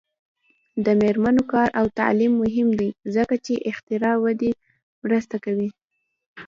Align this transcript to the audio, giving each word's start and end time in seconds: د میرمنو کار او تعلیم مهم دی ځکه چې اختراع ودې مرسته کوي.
د 0.85 0.87
میرمنو 1.01 1.43
کار 1.51 1.67
او 1.79 1.85
تعلیم 1.99 2.33
مهم 2.43 2.69
دی 2.79 2.89
ځکه 3.15 3.35
چې 3.45 3.53
اختراع 3.69 4.15
ودې 4.23 4.51
مرسته 5.03 5.35
کوي. 5.45 5.69